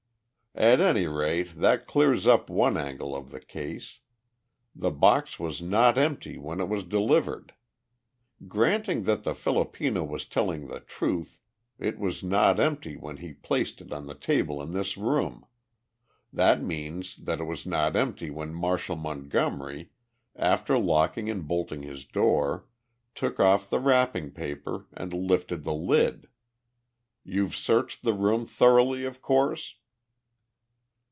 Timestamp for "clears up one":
1.87-2.75